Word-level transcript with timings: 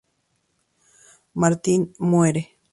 Martin 1.35 1.93
muere. 1.99 2.41